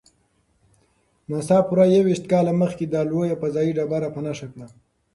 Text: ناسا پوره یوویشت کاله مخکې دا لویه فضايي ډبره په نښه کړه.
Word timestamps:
ناسا 1.29 1.57
پوره 1.67 1.85
یوویشت 1.95 2.25
کاله 2.31 2.53
مخکې 2.61 2.85
دا 2.93 3.01
لویه 3.09 3.35
فضايي 3.41 3.71
ډبره 3.77 4.09
په 4.15 4.19
نښه 4.25 4.47
کړه. 4.53 4.67